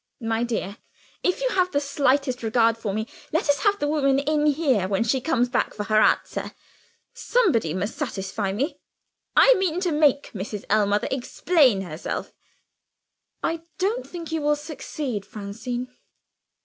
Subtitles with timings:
[0.21, 0.77] My dear,
[1.21, 4.87] if you have the slightest regard for me, let us have the woman in here
[4.87, 6.53] when she comes back for her answer.
[7.13, 8.79] Somebody must satisfy me.
[9.37, 10.65] I mean to make Mrs.
[10.71, 12.33] Ellmother explain herself."
[13.43, 15.87] "I don't think you will succeed, Francine."